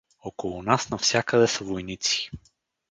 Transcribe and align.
Около 0.23 0.63
нас 0.63 0.89
навсякъде 0.89 1.47
са 1.47 1.63
войници. 1.63 2.31